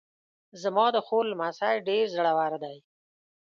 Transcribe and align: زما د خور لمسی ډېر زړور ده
زما 0.61 0.85
د 0.95 0.97
خور 1.05 1.23
لمسی 1.31 1.73
ډېر 1.87 2.05
زړور 2.15 2.53
ده 2.63 2.73